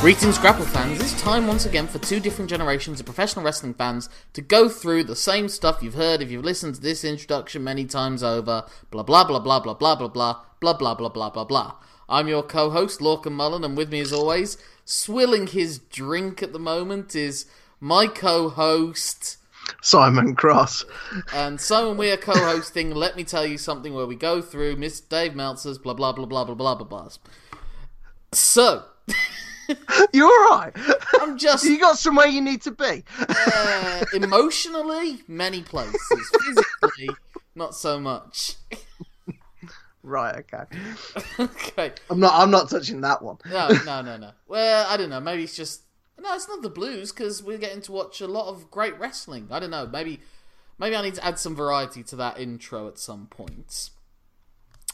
[0.00, 0.87] Greetings, Grapple fans.
[1.28, 5.14] Time once again for two different generations of professional wrestling fans to go through the
[5.14, 8.64] same stuff you've heard if you've listened to this introduction many times over.
[8.90, 11.74] Blah blah blah blah blah blah blah blah blah blah blah blah blah blah.
[12.08, 16.58] I'm your co-host Lorcan Mullen, and with me as always, swilling his drink at the
[16.58, 17.44] moment is
[17.78, 19.36] my co-host.
[19.82, 20.86] Simon Cross.
[21.34, 22.92] And Simon, we are co-hosting.
[22.92, 26.24] Let me tell you something where we go through Miss Dave Meltzer's blah blah blah
[26.24, 27.08] blah blah blah blah blah.
[28.32, 28.84] So.
[30.14, 30.72] You all right?
[31.20, 33.04] I'm just You got somewhere you need to be.
[33.28, 36.00] uh, emotionally many places,
[36.44, 37.10] physically
[37.54, 38.56] not so much.
[40.02, 40.36] Right.
[40.36, 40.64] Okay.
[41.40, 42.32] okay, I'm not.
[42.34, 43.36] I'm not touching that one.
[43.50, 44.30] no, no, no, no.
[44.46, 45.20] Well, I don't know.
[45.20, 45.82] Maybe it's just
[46.18, 46.34] no.
[46.34, 49.48] It's not the blues because we're getting to watch a lot of great wrestling.
[49.50, 49.86] I don't know.
[49.86, 50.20] Maybe,
[50.78, 53.90] maybe I need to add some variety to that intro at some point.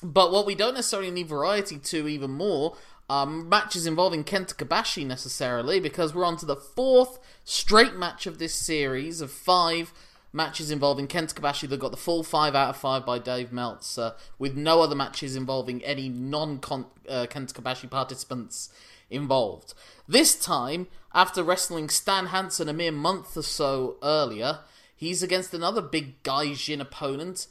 [0.02, 2.76] But what we don't necessarily need variety to even more
[3.08, 8.38] um, matches involving Kenta Kobashi necessarily, because we're on to the fourth straight match of
[8.38, 9.92] this series of five
[10.32, 14.14] matches involving Kenta Kobashi that got the full five out of five by Dave Meltzer,
[14.38, 18.70] with no other matches involving any non uh, Kenta Kobashi participants
[19.10, 19.74] involved.
[20.08, 24.60] This time, after wrestling Stan Hansen a mere month or so earlier,
[24.96, 27.46] he's against another big Gaijin opponent,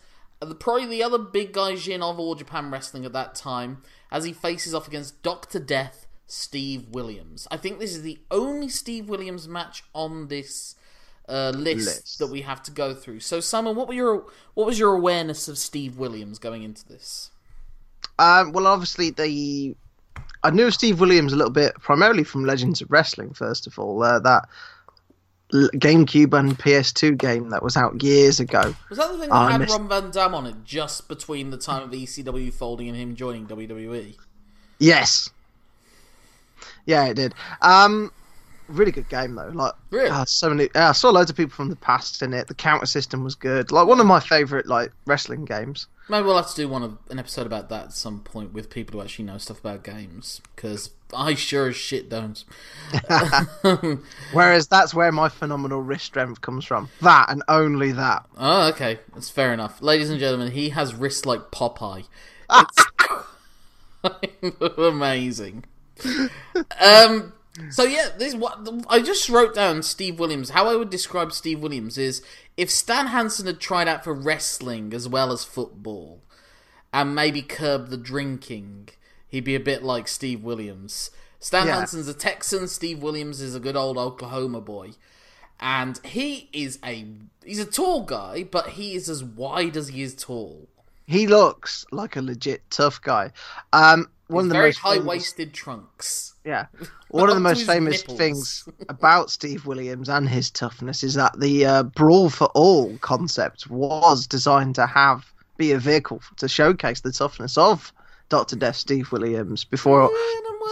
[0.52, 4.34] uh, probably the other big Gaijin of All Japan Wrestling at that time, as he
[4.34, 5.60] faces off against Dr.
[5.60, 7.48] Death, Steve Williams.
[7.52, 10.76] I think this is the only Steve Williams match on this
[11.30, 12.20] uh, list, List.
[12.20, 13.22] that we have to go through.
[13.22, 17.32] So, Simon, what were your what was your awareness of Steve Williams going into this?
[18.20, 19.76] Um, well, obviously the
[20.44, 23.34] I knew Steve Williams a little bit, primarily from Legends of Wrestling.
[23.34, 24.48] First of all, uh, that
[25.54, 28.74] GameCube and PS2 game that was out years ago.
[28.90, 31.52] Was that the thing that I had missed- Rob Van Dam on it just between
[31.52, 33.46] the time of the ECW folding and him joining?
[33.48, 34.16] WWE?
[34.80, 35.30] Yes.
[36.86, 37.34] Yeah, it did.
[37.62, 38.12] Um,
[38.68, 39.50] really good game though.
[39.54, 40.10] Like, Really?
[40.10, 40.70] ah, so many.
[40.76, 42.48] yeah, I saw loads of people from the past in it.
[42.48, 43.72] The counter system was good.
[43.72, 45.88] Like one of my favorite like wrestling games.
[46.10, 48.70] Maybe we'll have to do one of an episode about that at some point with
[48.70, 52.44] people who actually know stuff about games because I sure as shit don't.
[54.34, 56.90] Whereas that's where my phenomenal wrist strength comes from.
[57.02, 58.26] That and only that.
[58.38, 60.52] Oh, okay, that's fair enough, ladies and gentlemen.
[60.52, 62.06] He has wrists like Popeye.
[62.52, 65.66] It's kind of amazing.
[66.82, 67.34] Um.
[67.70, 69.84] So yeah, this what I just wrote down.
[69.84, 70.50] Steve Williams.
[70.50, 72.24] How I would describe Steve Williams is
[72.58, 76.22] if Stan Hansen had tried out for wrestling as well as football,
[76.92, 78.90] and maybe curb the drinking,
[79.28, 81.10] he'd be a bit like Steve Williams.
[81.40, 81.76] Stan Yeah.
[81.78, 82.68] Hansen's a Texan.
[82.68, 84.92] Steve Williams is a good old Oklahoma boy,
[85.60, 87.06] and he is a
[87.44, 90.70] he's a tall guy, but he is as wide as he is tall.
[91.06, 93.32] He looks like a legit tough guy.
[93.74, 96.33] Um, one He's of the very most high famous- waisted trunks.
[96.46, 96.66] Yeah.
[97.10, 98.18] One of the most famous nipples.
[98.18, 103.70] things about Steve Williams and his toughness is that the uh, Brawl for All concept
[103.70, 107.94] was designed to have be a vehicle to showcase the toughness of
[108.30, 108.56] Dr.
[108.56, 110.10] Death Steve Williams before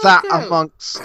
[0.02, 1.00] that amongst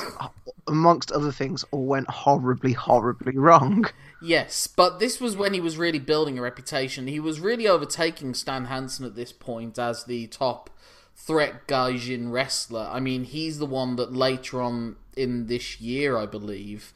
[0.68, 3.86] amongst other things all went horribly horribly wrong.
[4.22, 7.06] Yes, but this was when he was really building a reputation.
[7.06, 10.72] He was really overtaking Stan Hansen at this point as the top
[11.18, 12.88] threat Gaijin wrestler.
[12.90, 16.94] I mean, he's the one that later on in this year, I believe,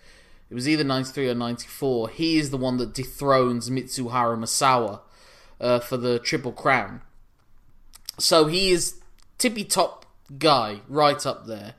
[0.50, 5.02] it was either 93 or 94, he is the one that dethrones Mitsuharu Misawa
[5.60, 7.02] uh, for the Triple Crown.
[8.20, 9.02] So he is
[9.38, 10.06] tippy top
[10.38, 11.76] guy, right up there.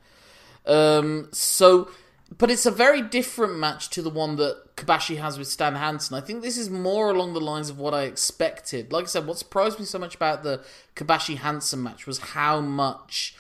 [0.66, 1.91] Um, so,
[2.38, 6.16] but it's a very different match to the one that Kobashi has with Stan Hansen.
[6.16, 8.93] I think this is more along the lines of what I expected.
[8.93, 10.62] Like I said, what surprised me so much about the
[10.97, 13.34] Kobashi Hansen match was how much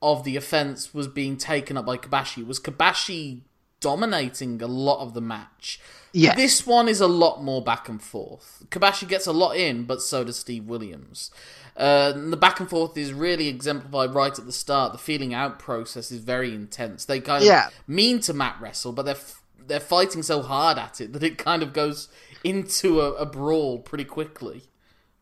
[0.00, 2.44] of the offense was being taken up by Kobashi.
[2.46, 3.40] Was Kobashi
[3.82, 5.78] dominating a lot of the match.
[6.14, 6.36] Yes.
[6.36, 8.64] This one is a lot more back and forth.
[8.70, 11.30] Kobashi gets a lot in, but so does Steve Williams.
[11.76, 14.92] Uh, the back and forth is really exemplified right at the start.
[14.92, 17.06] The feeling out process is very intense.
[17.06, 17.68] They kind of Yeah.
[17.86, 21.38] mean to mat wrestle, but they're f- they're fighting so hard at it that it
[21.38, 22.08] kind of goes
[22.44, 24.64] into a, a brawl pretty quickly.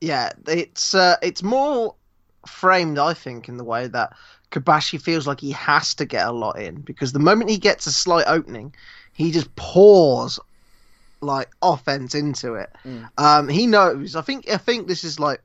[0.00, 1.94] Yeah, it's uh, it's more
[2.46, 4.16] framed, I think, in the way that
[4.50, 7.86] Kobashi feels like he has to get a lot in because the moment he gets
[7.86, 8.74] a slight opening,
[9.12, 10.40] he just pours
[11.20, 12.70] like offense into it.
[13.18, 14.16] Um, he knows.
[14.16, 14.48] I think.
[14.50, 15.40] I think this is like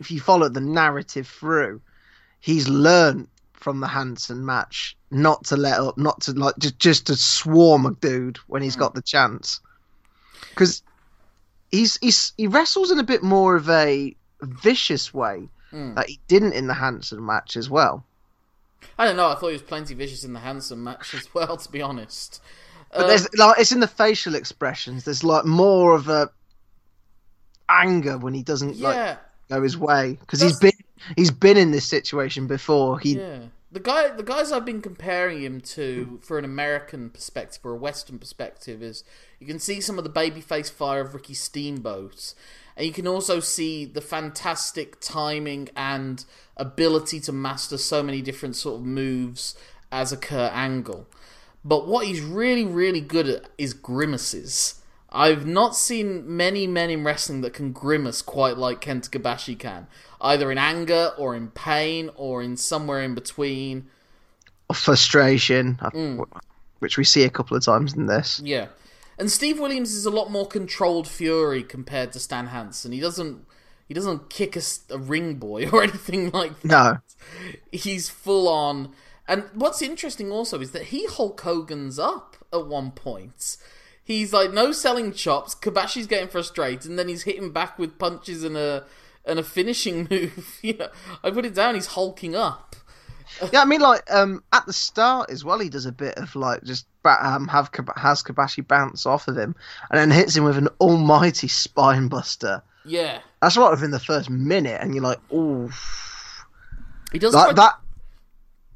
[0.00, 1.80] if you follow the narrative through,
[2.40, 7.06] he's learned from the Hansen match not to let up, not to like just just
[7.06, 9.60] to swarm a dude when he's got the chance,
[10.50, 10.82] because
[11.70, 15.94] he's he's he wrestles in a bit more of a vicious way Mm.
[15.94, 18.04] that he didn't in the Hansen match as well.
[18.98, 19.28] I don't know.
[19.28, 22.40] I thought he was plenty vicious in the Hansen match as well, to be honest.
[22.92, 25.04] But Uh, there's like it's in the facial expressions.
[25.04, 26.30] There's like more of a
[27.68, 29.16] anger when he doesn't like yeah,
[29.48, 30.72] go his way because he's been
[31.16, 32.98] he's been in this situation before.
[32.98, 33.38] He yeah.
[33.72, 37.76] The guy, the guys I've been comparing him to, for an American perspective or a
[37.76, 39.02] Western perspective, is
[39.40, 42.34] you can see some of the babyface fire of Ricky Steamboat,
[42.76, 46.26] and you can also see the fantastic timing and
[46.58, 49.56] ability to master so many different sort of moves
[49.90, 51.08] as a Kurt Angle.
[51.64, 54.82] But what he's really, really good at is grimaces.
[55.14, 59.86] I've not seen many men in wrestling that can grimace quite like Kenta Kobashi can,
[60.22, 63.88] either in anger or in pain or in somewhere in between.
[64.72, 66.24] frustration, uh, Mm.
[66.78, 68.40] which we see a couple of times in this.
[68.42, 68.68] Yeah.
[69.18, 72.92] And Steve Williams is a lot more controlled fury compared to Stan Hansen.
[72.92, 73.44] He doesn't
[73.86, 76.68] he doesn't kick a ring boy or anything like that.
[76.70, 76.98] No,
[77.70, 78.94] He's full on.
[79.28, 83.58] And what's interesting also is that he Hulk Hogan's up at one point.
[84.02, 85.54] He's like no selling chops.
[85.54, 88.84] Kobashi's getting frustrated, and then he's hitting back with punches and a
[89.24, 90.58] and a finishing move.
[90.62, 90.88] you know,
[91.22, 91.74] I put it down.
[91.74, 92.76] He's hulking up.
[93.52, 96.34] yeah, I mean, like um, at the start as well, he does a bit of
[96.36, 99.54] like just um, have has Kobashi bounce off of him,
[99.90, 102.62] and then hits him with an almighty spine buster.
[102.84, 105.70] Yeah, That's right within the first minute, and you're like, oh,
[107.12, 107.78] he does like quite- that.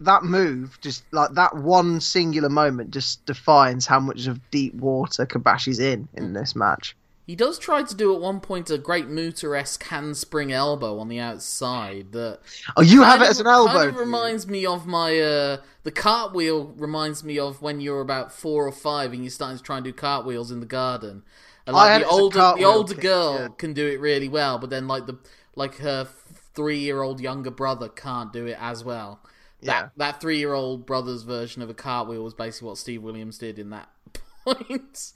[0.00, 5.25] That move, just like that one singular moment, just defines how much of deep water
[5.25, 6.94] Kobashi's in in this match.
[7.26, 11.19] He does try to do at one point a great Muta-esque handspring elbow on the
[11.19, 12.38] outside that
[12.76, 13.73] Oh, you have it as an elbow.
[13.73, 18.32] Kind of reminds me of my uh, the cartwheel reminds me of when you're about
[18.32, 21.25] four or five and you're starting to try and do cartwheels in the garden.
[21.67, 23.49] And I like had the older the older kick, girl yeah.
[23.58, 25.19] can do it really well, but then like the
[25.56, 26.08] like her
[26.55, 29.20] three year old younger brother can't do it as well.
[29.61, 29.72] Yeah.
[29.72, 33.38] That that three year old brother's version of a cartwheel was basically what Steve Williams
[33.38, 33.88] did in that
[34.44, 35.12] point.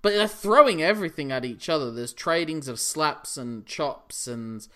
[0.00, 1.90] But they're throwing everything at each other.
[1.90, 4.66] There's tradings of slaps and chops and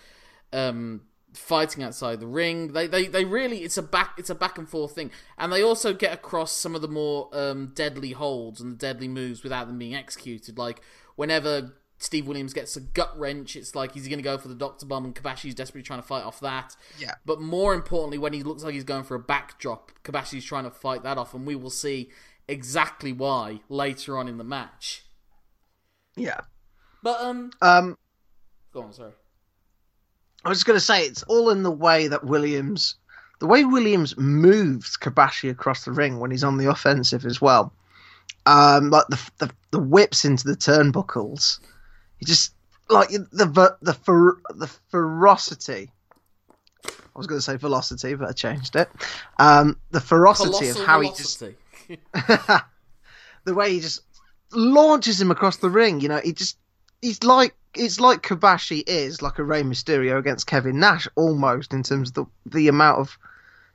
[0.53, 1.03] um,
[1.33, 2.73] fighting outside the ring.
[2.73, 5.63] They, they they really it's a back it's a back and forth thing, and they
[5.63, 9.67] also get across some of the more um, deadly holds and the deadly moves without
[9.69, 10.59] them being executed.
[10.59, 10.83] Like
[11.17, 14.55] whenever Steve Williams gets a gut wrench, it's like he's going to go for the
[14.55, 16.77] Doctor Bomb, and Kobashi's desperately trying to fight off that.
[16.99, 17.15] Yeah.
[17.25, 20.71] But more importantly, when he looks like he's going for a backdrop, Kobashi's trying to
[20.71, 22.11] fight that off, and we will see
[22.49, 25.05] exactly why later on in the match.
[26.17, 26.41] Yeah.
[27.03, 27.97] But um, Um,
[28.73, 29.13] go on, sorry.
[30.45, 32.97] I was going to say it's all in the way that Williams,
[33.39, 37.73] the way Williams moves Kobashi across the ring when he's on the offensive as well.
[38.45, 41.61] Um, like the the, the whips into the turnbuckles.
[42.19, 42.55] He just
[42.89, 45.93] like the the the fer, the ferocity.
[46.85, 48.89] I was going to say velocity, but I changed it.
[49.39, 51.39] Um, the ferocity of Colossal how he just
[53.45, 54.01] the way he just
[54.55, 56.01] launches him across the ring.
[56.01, 56.57] You know, he just
[57.01, 61.83] he's like it's like Kobashi is like a Rey Mysterio against Kevin Nash almost in
[61.83, 63.19] terms of the the amount of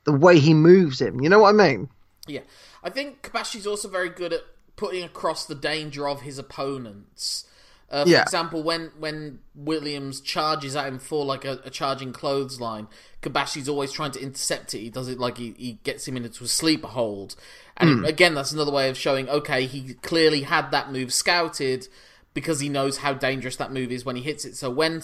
[0.04, 1.22] the way he moves him.
[1.22, 1.90] You know what I mean?
[2.28, 2.42] Yeah,
[2.84, 4.42] I think Kobashi's also very good at
[4.76, 7.46] putting across the danger of his opponents.
[7.90, 8.22] Uh, for Yeah.
[8.22, 12.88] example, when when Williams charges at him for like a, a charging clothesline,
[13.22, 14.80] Kobashi's always trying to intercept it.
[14.80, 17.36] He does it like he, he gets him into a sleeper hold,
[17.78, 21.88] and again, that's another way of showing okay, he clearly had that move scouted
[22.34, 24.56] because he knows how dangerous that move is when he hits it.
[24.58, 25.02] So when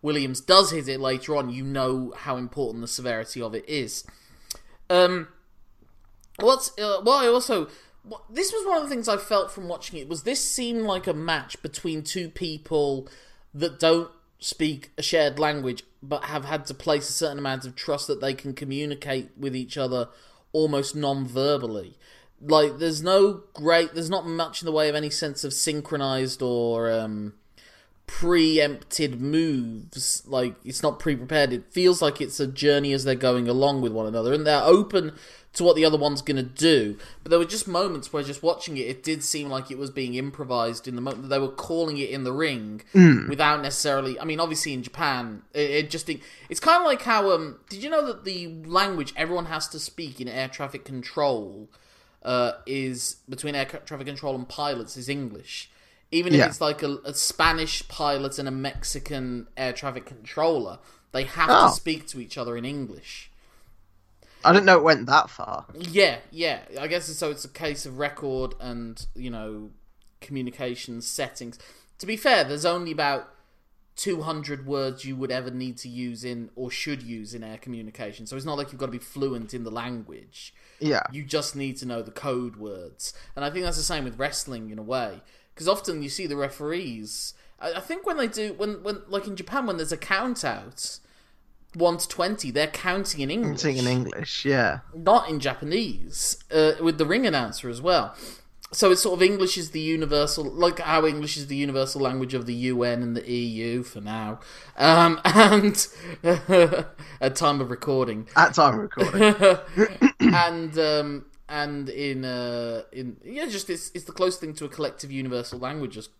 [0.00, 4.04] Williams does hit it later on, you know how important the severity of it is.
[4.88, 5.28] Um,
[6.38, 7.68] What's uh, well, I also
[8.30, 11.06] this was one of the things I felt from watching it was this seemed like
[11.06, 13.08] a match between two people
[13.54, 17.76] that don't speak a shared language but have had to place a certain amount of
[17.76, 20.08] trust that they can communicate with each other
[20.52, 21.98] almost non-verbally.
[22.40, 26.40] Like there's no great there's not much in the way of any sense of synchronized
[26.40, 27.34] or um
[28.06, 33.46] preempted moves like it's not pre-prepared it feels like it's a journey as they're going
[33.46, 35.12] along with one another and they're open
[35.52, 38.42] to what the other one's going to do but there were just moments where just
[38.42, 41.38] watching it it did seem like it was being improvised in the moment that they
[41.40, 42.80] were calling it in the ring
[43.28, 46.08] without necessarily i mean obviously in japan it, it just
[46.48, 49.78] it's kind of like how um did you know that the language everyone has to
[49.78, 51.68] speak in air traffic control
[52.22, 55.70] uh, is between air traffic control and pilots is english
[56.12, 56.46] Even if Yeah.
[56.48, 60.78] it's like a, a Spanish pilot and a Mexican air traffic controller,
[61.12, 61.68] they have Oh.
[61.68, 63.29] to speak to each other in English.
[64.44, 65.66] I didn't know it went that far.
[65.74, 66.60] Yeah, yeah.
[66.78, 67.30] I guess so.
[67.30, 69.70] It's a case of record and you know
[70.20, 71.58] communication settings.
[71.98, 73.28] To be fair, there's only about
[73.96, 78.26] 200 words you would ever need to use in or should use in air communication.
[78.26, 80.54] So it's not like you've got to be fluent in the language.
[80.78, 81.02] Yeah.
[81.12, 83.12] You just need to know the code words.
[83.36, 85.20] And I think that's the same with wrestling in a way.
[85.54, 87.34] Because often you see the referees.
[87.60, 90.46] I, I think when they do, when, when like in Japan, when there's a count
[90.46, 90.98] out,
[91.74, 94.80] 1 to 20, they're counting in English Sing in English, yeah.
[94.94, 98.14] not in Japanese, uh, with the ring announcer as well.
[98.72, 102.34] So it's sort of English is the universal, like how English is the universal language
[102.34, 104.38] of the UN and the EU for now,
[104.76, 105.86] um, and
[107.20, 109.58] at time of recording, At time of recording.
[110.20, 114.68] and um, and in uh, in yeah, just it's it's the closest thing to a
[114.68, 116.10] collective universal language, just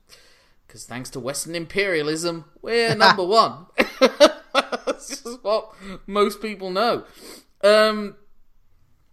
[0.66, 3.66] because thanks to Western imperialism, we're number one.
[5.08, 5.72] Just what
[6.06, 7.04] most people know.
[7.62, 8.16] Um,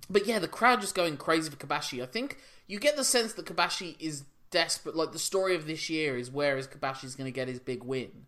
[0.10, 2.02] but yeah, the crowd just going crazy for Kobashi.
[2.02, 4.96] I think you get the sense that Kobashi is desperate.
[4.96, 7.84] Like the story of this year is where is Kobashi's going to get his big
[7.84, 8.26] win,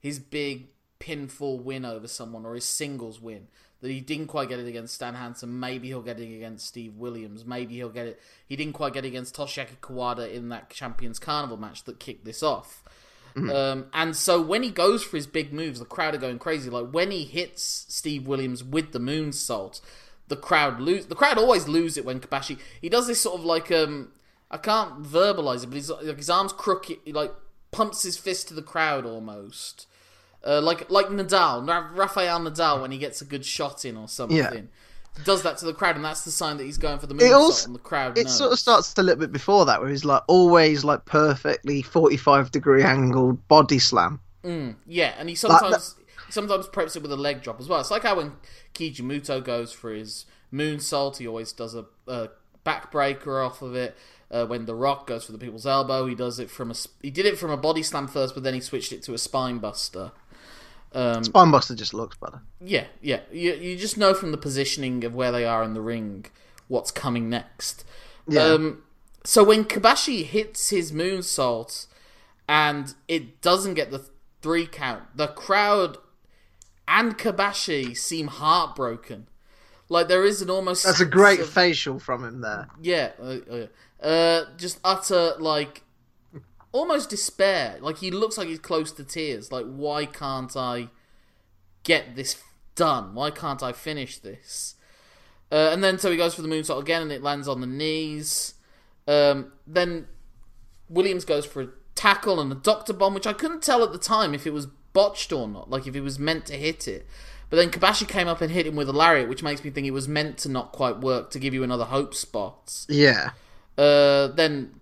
[0.00, 0.68] his big
[1.00, 3.48] pinfall win over someone, or his singles win.
[3.80, 5.60] That he didn't quite get it against Stan Hansen.
[5.60, 7.44] Maybe he'll get it against Steve Williams.
[7.44, 8.20] Maybe he'll get it.
[8.44, 12.24] He didn't quite get it against Toshiaki Kawada in that Champions Carnival match that kicked
[12.24, 12.82] this off.
[13.36, 16.70] Um, and so when he goes for his big moves, the crowd are going crazy.
[16.70, 19.80] Like when he hits Steve Williams with the moonsault,
[20.28, 21.06] the crowd lose.
[21.06, 22.58] The crowd always lose it when Kobashi.
[22.80, 24.12] He does this sort of like um,
[24.50, 26.98] I can't verbalize it, but he's like his arms crooked.
[27.04, 27.32] He like
[27.70, 29.86] pumps his fist to the crowd almost,
[30.44, 34.08] uh, like like Nadal, Ra- Rafael Nadal when he gets a good shot in or
[34.08, 34.36] something.
[34.36, 34.60] Yeah.
[35.24, 37.20] Does that to the crowd, and that's the sign that he's going for the It
[37.22, 38.36] moonsault, also- and the crowd It knows.
[38.38, 42.50] sort of starts a little bit before that, where he's like always like perfectly forty-five
[42.50, 44.20] degree angled body slam.
[44.86, 45.96] Yeah, and he sometimes
[46.26, 47.80] he sometimes preps it with a leg drop as well.
[47.80, 48.32] It's like how when
[48.74, 52.28] Keiji Muto goes for his moonsault, he always does a, a
[52.64, 53.96] backbreaker off of it.
[54.30, 57.10] Uh, when The Rock goes for the people's elbow, he does it from a he
[57.10, 59.58] did it from a body slam first, but then he switched it to a spine
[59.58, 60.12] buster.
[60.92, 62.40] Um, Spinebuster just looks better.
[62.60, 65.80] yeah, yeah, you you just know from the positioning of where they are in the
[65.82, 66.26] ring
[66.68, 67.84] what's coming next.
[68.26, 68.42] Yeah.
[68.42, 68.82] Um,
[69.24, 71.86] so when Kobashi hits his moonsault
[72.48, 74.04] and it doesn't get the
[74.40, 75.98] three count, the crowd
[76.86, 79.28] and Kobashi seem heartbroken.
[79.90, 82.68] Like there is an almost That's a great of- facial from him there.
[82.80, 83.66] yeah, uh, uh,
[84.06, 85.82] uh, just utter like
[86.72, 87.78] almost despair.
[87.80, 89.52] Like he looks like he's close to tears.
[89.52, 90.88] Like why can't I
[91.82, 92.42] get this
[92.74, 93.14] done?
[93.14, 94.74] Why can't I finish this?
[95.50, 97.66] Uh, and then so he goes for the moonsault again, and it lands on the
[97.66, 98.54] knees.
[99.06, 100.06] Um, then
[100.88, 103.98] Williams goes for a tackle and a doctor bomb, which I couldn't tell at the
[103.98, 107.06] time if it was botched or not, like if he was meant to hit it.
[107.50, 109.86] But then Kobashi came up and hit him with a lariat, which makes me think
[109.86, 112.84] it was meant to not quite work to give you another hope spot.
[112.88, 113.30] Yeah.
[113.78, 114.80] Uh, then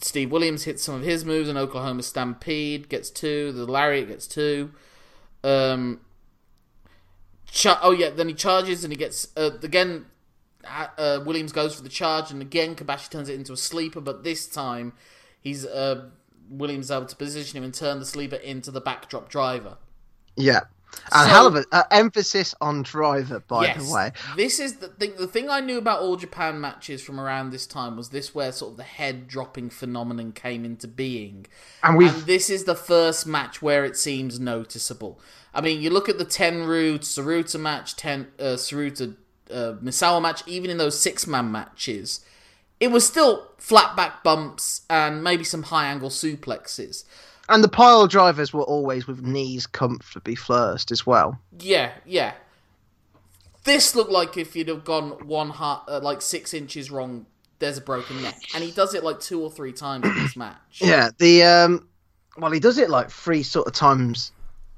[0.00, 3.52] Steve Williams hits some of his moves, and Oklahoma Stampede gets two.
[3.52, 4.72] The Lariat gets two.
[5.42, 6.00] Um,
[7.50, 10.06] cha- oh yeah, then he charges and he gets uh, again.
[10.66, 14.00] Uh, uh, Williams goes for the charge, and again Kobashi turns it into a sleeper,
[14.00, 14.94] but this time
[15.40, 16.08] he's uh,
[16.48, 19.76] Williams able to position him and turn the sleeper into the backdrop driver.
[20.36, 20.60] Yeah.
[21.12, 23.86] And So- hell of a uh, emphasis on driver, by yes.
[23.86, 24.12] the way.
[24.36, 25.14] This is the thing.
[25.16, 28.52] The thing I knew about all Japan matches from around this time was this where
[28.52, 31.46] sort of the head dropping phenomenon came into being.
[31.82, 35.20] And we've this is the first match where it seems noticeable.
[35.52, 39.14] I mean, you look at the Tenryu Tsuruta match, Ten uh, Tsuruta
[39.50, 42.24] uh, Misawa match, even in those six man matches,
[42.80, 47.04] it was still flat back bumps and maybe some high angle suplexes.
[47.48, 51.38] And the pile drivers were always with knees comfortably first as well.
[51.58, 52.34] Yeah, yeah.
[53.64, 57.26] This looked like if you'd have gone one heart, uh, like six inches wrong,
[57.58, 60.36] there's a broken neck, and he does it like two or three times in this
[60.36, 60.80] match.
[60.80, 61.88] Yeah, the um,
[62.36, 64.32] well, he does it like three sort of times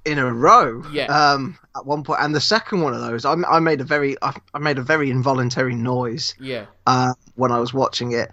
[0.05, 0.83] in a row.
[0.93, 1.07] Yeah.
[1.07, 4.17] Um, at one point, and the second one of those, I, I made a very,
[4.23, 8.31] I, I made a very involuntary noise yeah, uh, when I was watching it.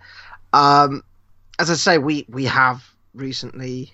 [0.53, 1.03] Um,
[1.59, 3.91] as I say, we we have recently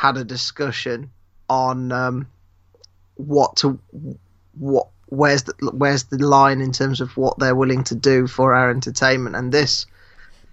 [0.00, 1.10] had a discussion
[1.50, 2.26] on um,
[3.16, 3.78] what to
[4.54, 8.54] what where's the where's the line in terms of what they're willing to do for
[8.54, 9.84] our entertainment, and this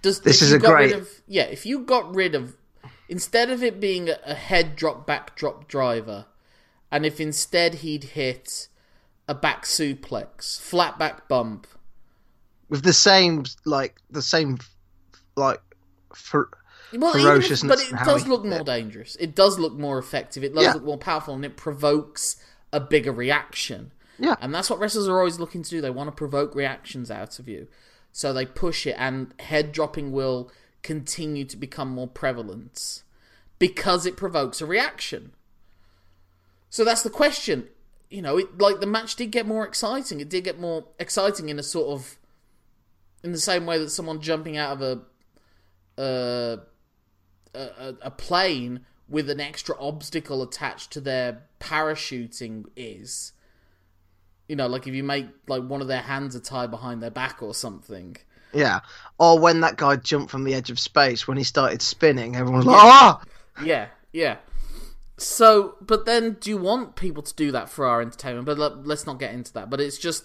[0.02, 2.56] Does This is a great- of, yeah, if you got rid of
[3.08, 6.26] instead of it being a, a head drop back drop driver,
[6.90, 8.68] and if instead he'd hit
[9.26, 11.66] a back suplex, flat back bump,
[12.68, 14.58] with the same like the same
[15.36, 15.62] like
[16.14, 16.50] for
[16.92, 19.16] Well, but it does look more dangerous.
[19.16, 20.42] It does look more effective.
[20.44, 20.72] It does Yeah.
[20.74, 22.36] look more powerful, and it provokes
[22.72, 23.92] a bigger reaction.
[24.20, 24.34] Yeah.
[24.40, 25.80] and that's what wrestlers are always looking to do.
[25.80, 27.68] They want to provoke reactions out of you,
[28.10, 30.50] so they push it, and head dropping will
[30.82, 33.02] continue to become more prevalent
[33.60, 35.32] because it provokes a reaction.
[36.70, 37.68] So that's the question.
[38.10, 40.20] You know, it, like the match did get more exciting.
[40.20, 42.16] It did get more exciting in a sort of,
[43.22, 44.82] in the same way that someone jumping out of
[45.96, 46.56] a, uh,
[47.54, 53.32] a, a, a plane with an extra obstacle attached to their parachuting is.
[54.48, 57.10] You know, like if you make like one of their hands are tied behind their
[57.10, 58.16] back or something.
[58.54, 58.80] Yeah.
[59.18, 62.58] Or when that guy jumped from the edge of space when he started spinning, everyone
[62.58, 63.22] was like, "Ah!"
[63.62, 64.36] Yeah, yeah.
[65.18, 68.46] So, but then, do you want people to do that for our entertainment?
[68.46, 69.68] But let, let's not get into that.
[69.68, 70.24] But it's just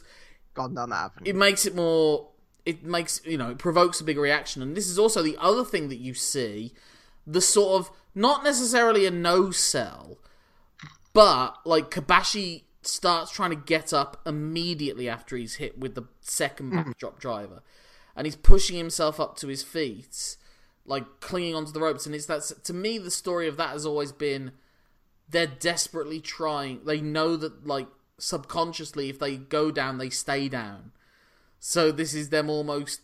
[0.54, 1.30] Gone down that avenue.
[1.30, 2.30] it makes it more.
[2.66, 5.66] It makes you know it provokes a bigger reaction, and this is also the other
[5.66, 6.74] thing that you see,
[7.26, 10.18] the sort of not necessarily a no sell,
[11.14, 16.72] but like Kobashi starts trying to get up immediately after he's hit with the second
[16.72, 16.90] mm-hmm.
[16.90, 17.62] backdrop driver,
[18.16, 20.38] and he's pushing himself up to his feet,
[20.86, 23.86] like clinging onto the ropes, and it's that to me the story of that has
[23.86, 24.52] always been
[25.30, 26.82] they're desperately trying.
[26.86, 27.88] They know that like
[28.18, 30.92] subconsciously, if they go down, they stay down.
[31.60, 33.02] So this is them almost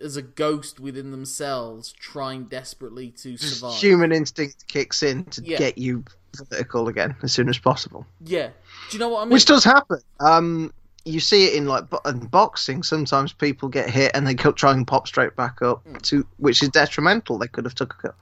[0.00, 3.74] as a ghost within themselves, trying desperately to Just survive.
[3.80, 5.58] human instinct kicks in to Yeah.
[5.58, 6.04] get you
[6.50, 8.48] vertical again as soon as possible, Yeah.
[8.90, 9.32] Do you know what I mean?
[9.32, 10.00] which does happen.
[10.20, 10.72] Um,
[11.04, 12.82] you see it in like in boxing.
[12.82, 15.96] Sometimes people get hit and they try and pop straight back up, Hmm.
[15.96, 17.38] to which is detrimental.
[17.38, 18.14] They could have took a,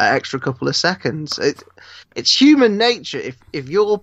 [0.00, 1.38] a extra couple of seconds.
[1.38, 1.62] It,
[2.14, 3.18] it's human nature.
[3.18, 4.02] If if you're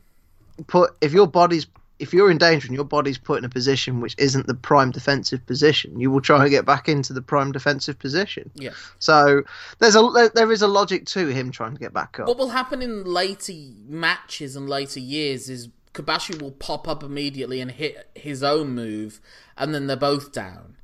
[0.67, 1.67] put if your body's
[1.99, 4.91] if you're in danger and your body's put in a position which isn't the prime
[4.91, 8.49] defensive position, you will try and get back into the prime defensive position.
[8.55, 8.71] yeah.
[8.99, 9.43] So
[9.79, 12.27] there's a there, is a logic to him trying to get back up.
[12.27, 13.53] What will happen in later
[13.87, 19.21] matches and later years is Kobashi will pop up immediately and hit his own move,
[19.55, 20.75] and then they're both down.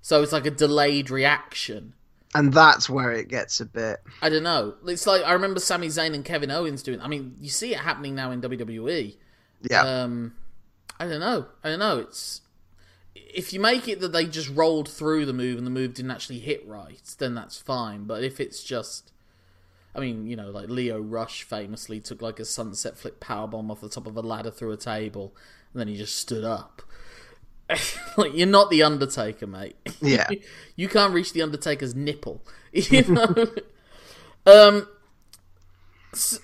[0.00, 1.92] So it's like a delayed reaction.
[2.34, 4.00] and that's where it gets a bit.
[4.22, 4.74] I don't know.
[4.86, 7.00] It's like I remember Sami Zayn and Kevin Owens doing.
[7.02, 9.16] I mean, you see it happening now in WWE.
[9.70, 10.34] Yeah, Um,
[10.98, 11.46] I don't know.
[11.62, 11.98] I don't know.
[11.98, 12.40] It's
[13.14, 16.10] if you make it that they just rolled through the move and the move didn't
[16.10, 18.04] actually hit right, then that's fine.
[18.04, 19.12] But if it's just,
[19.94, 23.80] I mean, you know, like Lio Rush famously took like a sunset flip powerbomb off
[23.80, 25.34] the top of a ladder through a table,
[25.72, 26.82] and then he just stood up.
[28.16, 29.76] like you're not the Undertaker, mate.
[30.00, 30.28] Yeah.
[30.76, 32.42] you can't reach the Undertaker's nipple.
[32.72, 33.46] You know.
[34.44, 34.86] um.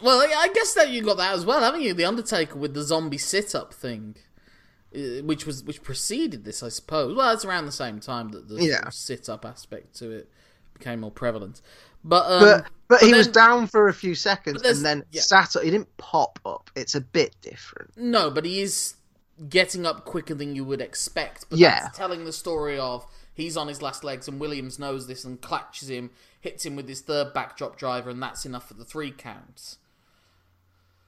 [0.03, 1.93] Well, I guess that you got that as well, haven't you?
[1.93, 4.17] The Undertaker with the zombie sit-up thing,
[5.25, 7.15] which was which preceded this, I suppose.
[7.15, 8.89] Well, it's around the same time that the Yeah.
[8.91, 10.31] sit-up aspect to it
[10.75, 11.61] became more prevalent.
[12.05, 15.21] But um, but but he was down for a few seconds and then yeah.
[15.23, 15.63] sat up.
[15.63, 16.71] He didn't pop up.
[16.75, 17.97] It's a bit different.
[17.97, 18.95] No, but he is
[19.49, 21.47] getting up quicker than you would expect.
[21.49, 21.81] But Yeah.
[21.85, 25.41] that's telling the story of he's on his last legs and Williams knows this and
[25.41, 29.11] clutches him, hits him with his third backdrop driver, and that's enough for the three
[29.11, 29.79] counts.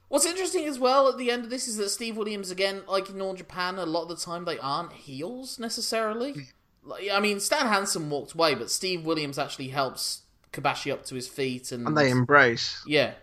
[0.07, 3.09] What's interesting as well at the end of this is that Steve Williams, again, like
[3.09, 6.47] in All Japan, a lot of the time they aren't heels necessarily.
[6.83, 10.21] Like, I mean, Stan Hansen walked away, but Steve Williams actually helps
[10.53, 12.83] Kobashi up to his feet and, And they embrace.
[12.85, 13.13] yeah.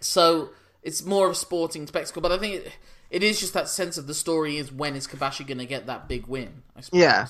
[0.00, 0.50] So
[0.82, 2.72] it's more of a sporting spectacle, but I think it,
[3.10, 5.86] it is just that sense of the story is when is Kobashi going to get
[5.86, 6.62] that big win?
[6.76, 7.00] I suppose.
[7.00, 7.26] Yeah.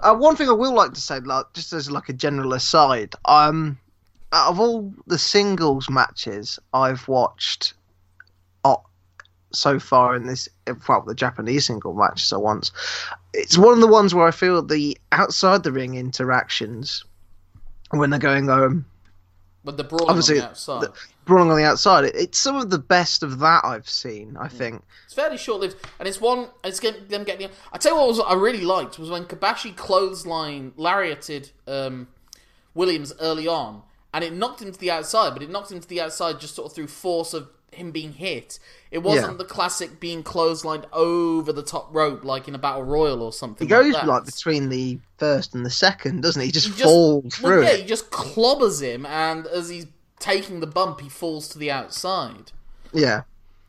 [0.00, 3.14] Uh, one thing I will like to say, like, just as like a general aside,
[3.24, 3.78] um,
[4.32, 7.74] out of all the singles matches I've watched,
[8.64, 8.76] uh,
[9.52, 10.48] so far in this,
[10.88, 12.72] well, the Japanese single matches I once,
[13.32, 17.04] it's one of the ones where I feel the outside the ring interactions
[17.90, 18.84] when they're going um
[19.64, 20.92] But the brawling Obviously, on the outside, the-
[21.24, 24.36] brawling on the outside, it, it's some of the best of that I've seen.
[24.38, 24.82] I think.
[25.04, 26.48] it's fairly short lived, and it's one.
[26.64, 27.48] It's get, them getting.
[27.72, 32.08] I tell you what was I really liked was when Kobashi clothesline lariated um,
[32.74, 33.82] Williams early on,
[34.16, 36.54] and it knocked him to the outside, but it knocked him to the outside just
[36.54, 38.58] sort of through force of him being hit.
[38.90, 39.36] It wasn't Yeah.
[39.36, 43.66] the classic being clotheslined over the top rope like in a battle royal or something.
[43.66, 46.46] He goes like, like, between the first and the second, doesn't he?
[46.46, 47.80] He just He just- falls through well, yeah, it.
[47.80, 49.84] he just clobbers him, and as he's
[50.18, 52.52] taking the bump, he falls to the outside.
[52.94, 53.22] Yeah.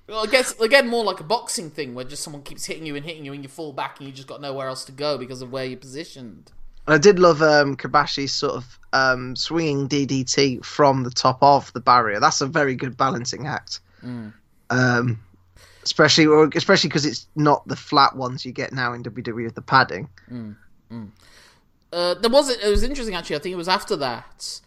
[0.08, 2.96] Well, I guess again more like a boxing thing where just someone keeps hitting you
[2.96, 5.18] and hitting you, and you fall back, and you just got nowhere else to go
[5.18, 6.54] because of where you're positioned.
[6.88, 11.72] And I did love um, Kobashi's sort of um, swinging DDT from the top of
[11.74, 12.20] the barrier.
[12.20, 13.82] That's a very good balancing act.
[14.04, 14.34] Mm.
[14.70, 15.20] Um,
[15.84, 19.62] especially, especially because it's not the flat ones you get now in WWE with the
[19.62, 20.08] padding.
[21.92, 23.36] Uh, there was it was interesting actually.
[23.36, 24.62] I think it was after that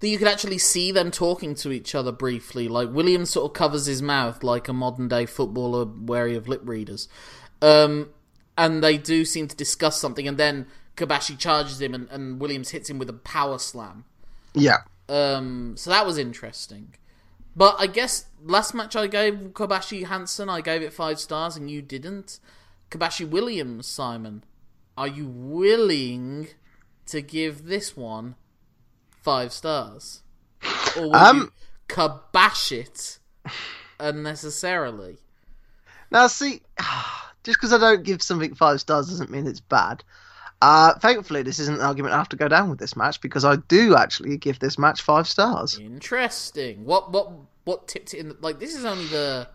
[0.00, 2.68] that you could actually see them talking to each other briefly.
[2.68, 6.60] Like Williams sort of covers his mouth like a modern day footballer wary of lip
[6.64, 7.08] readers,
[7.62, 8.10] um,
[8.56, 10.28] and they do seem to discuss something.
[10.28, 10.66] And then
[10.98, 14.04] Kobashi charges him, and, and Williams hits him with a power slam.
[14.52, 14.78] Yeah.
[15.08, 16.94] Um, so that was interesting.
[17.56, 21.70] But I guess last match I gave Kobashi Hansen, I gave it five stars, and
[21.70, 22.40] you didn't.
[22.90, 24.44] Kobashi Williams, Simon,
[24.96, 26.48] are you willing
[27.06, 28.34] to give this one
[29.22, 30.22] five stars,
[30.96, 31.52] or will Um, you
[31.88, 33.18] kabash it
[34.00, 35.18] unnecessarily?
[36.10, 36.62] Now, see,
[37.44, 40.04] just because I don't give something five stars doesn't mean it's bad.
[40.60, 43.44] Uh, thankfully, this isn't an argument I have to go down with this match because
[43.44, 45.78] I do actually give this match five stars.
[45.78, 46.84] Interesting.
[46.84, 47.30] What what
[47.64, 48.36] what tipped it in?
[48.40, 49.48] Like this is only the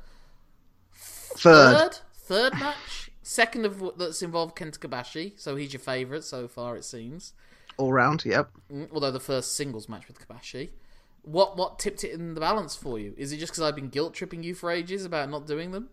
[0.95, 1.73] Third.
[1.95, 5.33] third third match, second of what- that's involved Kenta Kobashi.
[5.37, 7.33] So he's your favourite so far, it seems.
[7.77, 8.49] All round, yep.
[8.71, 10.69] Mm, Although the first singles match with Kobashi.
[11.23, 13.13] What what tipped it in the balance for you?
[13.17, 15.89] Is it just because I've been guilt tripping you for ages about not doing them?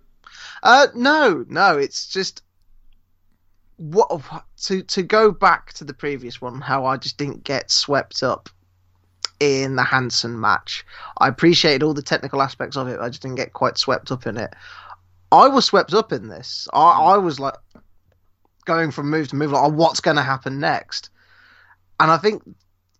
[0.62, 2.42] Uh, no, no, it's just
[3.80, 4.10] what
[4.64, 6.60] to to go back to the previous one.
[6.60, 8.50] How I just didn't get swept up
[9.40, 10.84] in the Hansen match.
[11.16, 13.00] I appreciated all the technical aspects of it.
[13.00, 14.52] I just didn't get quite swept up in it.
[15.32, 16.68] I was swept up in this.
[16.74, 17.54] I, I was like
[18.66, 21.08] going from move to move, like, oh, what's going to happen next?
[21.98, 22.42] And I think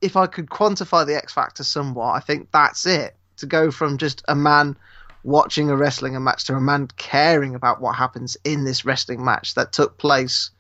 [0.01, 3.17] if I could quantify the X Factor somewhat, I think that's it.
[3.37, 4.77] To go from just a man
[5.25, 9.55] watching a wrestling match to a man caring about what happens in this wrestling match
[9.55, 10.51] that took place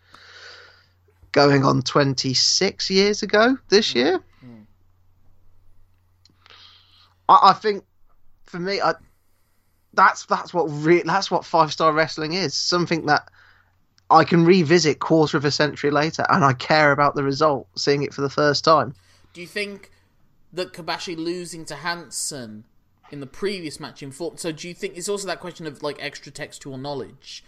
[1.32, 3.98] going on 26 years ago this hmm.
[3.98, 4.20] year.
[4.40, 4.60] Hmm.
[7.28, 7.84] I, I think
[8.44, 8.94] for me, I,
[9.94, 12.54] that's that's what re- that's what five star wrestling is.
[12.54, 13.28] Something that
[14.10, 18.02] I can revisit quarter of a century later, and I care about the result, seeing
[18.02, 18.94] it for the first time.
[19.32, 19.90] Do you think
[20.52, 22.64] that Kobashi losing to Hansen
[23.10, 24.40] in the previous match in informed?
[24.40, 27.44] So do you think it's also that question of like extra textual knowledge?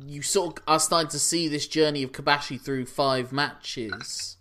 [0.00, 4.36] You sort of are starting to see this journey of Kobashi through five matches,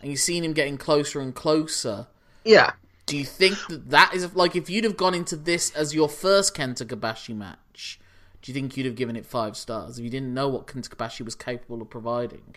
[0.00, 2.06] and you've seen him getting closer and closer.
[2.44, 2.72] Yeah,
[3.06, 6.08] Do you think that that is like if you'd have gone into this as your
[6.08, 8.00] first Kenta Kobashi match?
[8.40, 10.88] Do you think you'd have given it five stars if you didn't know what Kenta
[10.88, 12.56] Kobashi was capable of providing,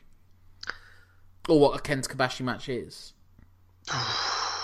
[1.50, 3.14] or what a Kenta Kobashi match is?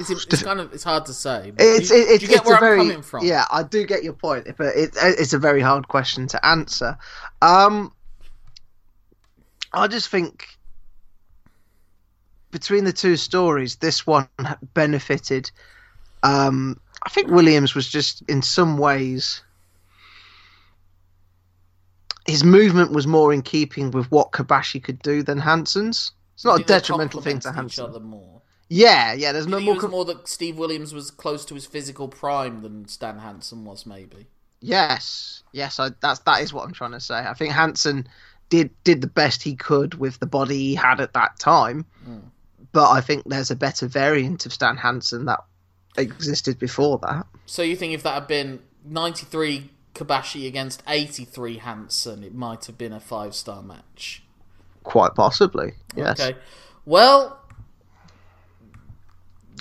[0.00, 1.52] It's, it's kind of it's hard to say.
[1.58, 3.24] It's do, you- it, do you get it's where I'm very coming from?
[3.24, 3.44] yeah.
[3.50, 6.96] I do get your point, but it, it's a very hard question to answer.
[7.40, 7.92] Um,
[9.72, 10.48] I just think
[12.50, 14.28] between the two stories, this one
[14.74, 15.50] benefited.
[16.22, 19.42] Um, I think Williams was just in some ways.
[22.26, 26.12] His movement was more in keeping with what Kobashi could do than Hansen's.
[26.34, 27.92] It's not a detrimental thing to Hansen.
[28.72, 29.32] Yeah, yeah.
[29.32, 29.76] There's no more.
[29.76, 33.84] co- more that Steve Williams was close to his physical prime than Stan Hansen was,
[33.84, 34.28] maybe.
[34.60, 37.16] Yes, yes, I, that's that is what I'm trying to say.
[37.16, 38.06] I think Hansen
[38.48, 42.18] did did the best he could with the body he had at that time, hmm.
[42.72, 45.40] but I think there's a better variant of Stan Hansen that
[45.98, 47.26] existed before that.
[47.44, 52.78] So you think if that had been 93 Kobashi against 83 Hansen, it might have
[52.78, 54.22] been a five star match?
[54.84, 56.20] Quite possibly, yes.
[56.20, 56.38] Okay.
[56.84, 57.41] Well,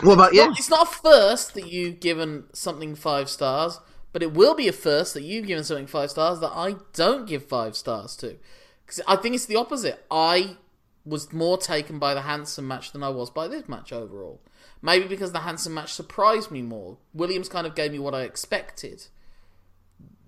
[0.04, 0.46] What about you?
[0.46, 3.80] not- it's not a first that you've given something five stars,
[4.14, 7.28] but it will be a first that you've given something five stars that I don't
[7.28, 8.38] give five stars to.
[8.86, 10.06] Because I think it's the opposite.
[10.12, 10.58] I
[11.06, 14.42] was more taken by the Hansen match than I was by this match overall.
[14.82, 16.98] Maybe because the Hansen match surprised me more.
[17.14, 19.08] Williams kind of gave me what I expected.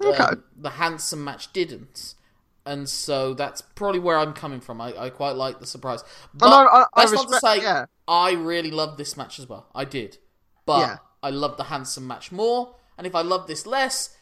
[0.03, 0.23] Okay.
[0.23, 2.15] Um, the Hansen match didn't.
[2.65, 4.79] And so that's probably where I'm coming from.
[4.79, 6.01] I, I quite like the surprise.
[6.05, 7.85] Oh, but no, I- I that's not to say yeah.
[8.07, 9.67] I really loved this match as well.
[9.75, 10.17] I did.
[10.65, 10.97] But Yeah.
[11.21, 12.75] I loved the Hansen match more.
[12.97, 14.15] And if I love this less,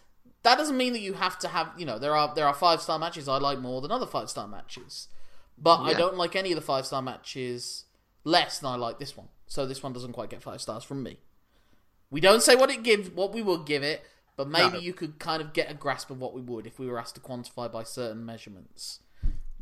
[0.44, 2.82] that doesn't mean that you have to have you know, there are there are five
[2.82, 5.08] star matches I like more than other five star matches.
[5.58, 7.86] But I don't like any of the five star matches
[8.24, 9.28] less than I like this one.
[9.46, 11.20] So this one doesn't quite get five stars from me.
[12.10, 14.04] We don't say what it gives what we would give it,
[14.42, 14.80] but maybe No.
[14.80, 17.14] you could kind of get a grasp of what we would if we were asked
[17.14, 19.02] to quantify by certain measurements.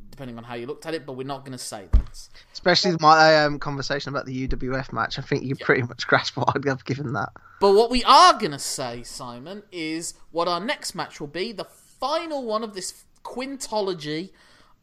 [0.09, 2.29] Depending on how you looked at it, but we're not going to say that.
[2.53, 5.19] Especially my um, conversation about the UWF match.
[5.19, 7.27] I think you pretty much grasp what I'd have given that.
[7.59, 11.51] But what we are going to say, Simon, is what our next match will be
[11.51, 14.29] the final one of this quintology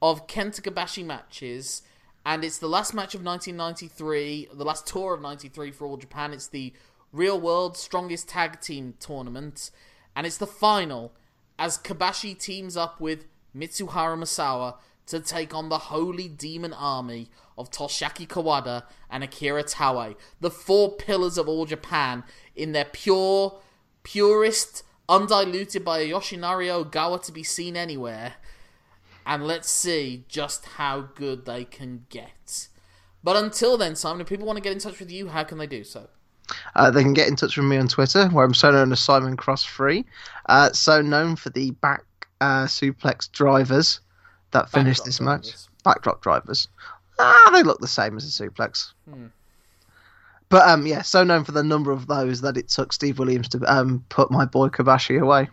[0.02, 1.80] of Kenta Kobashi matches.
[2.26, 6.34] And it's the last match of 1993, the last tour of 93 for All Japan.
[6.34, 6.74] It's the
[7.12, 9.70] Real World Strongest Tag Team Tournament.
[10.16, 11.12] And it's the final
[11.58, 14.76] as Kobashi teams up with Mitsuharu Misawa
[15.06, 20.96] to take on the holy demon army of Toshiaki Kawada and Akira Taue, the four
[20.96, 22.24] pillars of all Japan
[22.56, 23.60] in their pure,
[24.02, 28.34] purest, undiluted by a Yoshinari Ogawa to be seen anywhere.
[29.24, 32.68] And let's see just how good they can get.
[33.22, 35.58] But until then, Simon, if people want to get in touch with you, how can
[35.58, 36.08] they do so?
[36.74, 39.00] Uh, they can get in touch with me on Twitter, where I'm so known as
[39.00, 40.04] Simon Cross Free,
[40.46, 42.04] uh, so known for the back
[42.40, 44.00] uh, suplex drivers
[44.52, 45.46] that finished this drivers.
[45.46, 45.84] match.
[45.84, 46.68] Backdrop drivers.
[47.18, 48.92] Ah, they look the same as a suplex.
[49.08, 49.26] Hmm.
[50.48, 53.48] But um, yeah, so known for the number of those that it took Steve Williams
[53.50, 55.48] to um put my boy Kobashi away.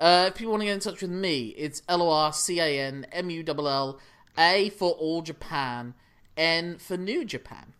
[0.00, 2.60] Uh, if people want to get in touch with me, it's L O R C
[2.60, 3.98] A N M U L L
[4.36, 5.94] A for All Japan,
[6.36, 7.72] N for New Japan.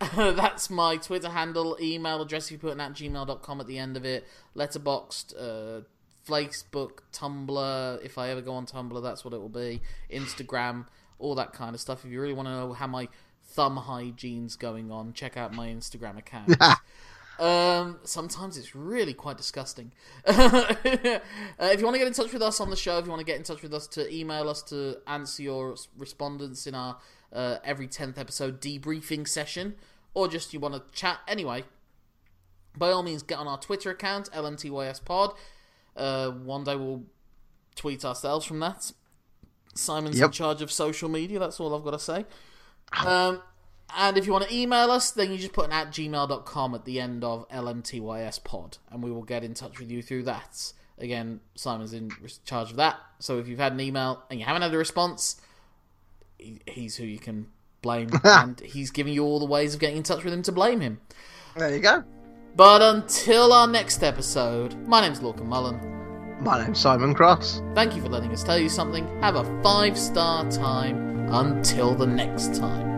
[0.16, 3.96] That's my Twitter handle, email address if you put it at gmail.com at the end
[3.96, 4.26] of it,
[4.56, 5.80] Letterboxd, uh,
[6.26, 10.86] Facebook, Tumblr, if I ever go on Tumblr, that's what it will be, Instagram,
[11.18, 12.04] all that kind of stuff.
[12.04, 13.08] If you really want to know how my
[13.42, 16.56] thumb hygiene's going on, check out my Instagram account.
[17.38, 19.92] Um, sometimes it's really quite disgusting.
[20.26, 23.10] uh, if you want to get in touch with us on the show, if you
[23.10, 26.74] want to get in touch with us to email us to answer your respondents in
[26.74, 26.96] our
[27.34, 29.74] uh, every 10th episode debriefing session,
[30.14, 31.64] or just you want to chat anyway,
[32.76, 35.34] by all means get on our Twitter account, LMTYSPod.
[35.96, 37.04] Uh, one day we'll
[37.74, 38.92] tweet ourselves from that.
[39.74, 42.24] Simon's in charge of social media, that's all I've got to say.
[43.04, 43.42] Um,
[43.96, 46.84] and if you want to email us, then you just put an at gmail.com at
[46.84, 50.72] the end of LMTYS pod, and we will get in touch with you through that.
[50.98, 52.10] Again, Simon's in
[52.44, 52.96] charge of that.
[53.18, 55.40] So if you've had an email and you haven't had a response,
[56.44, 57.46] he- he's who you can
[57.82, 60.52] blame, and he's giving you all the ways of getting in touch with him to
[60.52, 61.00] blame him.
[61.56, 62.04] There you go.
[62.56, 65.80] But until our next episode, my name's Lorcan Mullen.
[66.40, 67.62] My name's Simon Cross.
[67.74, 69.06] Thank you for letting us tell you something.
[69.20, 71.28] Have a five star time.
[71.32, 72.93] Until the next time.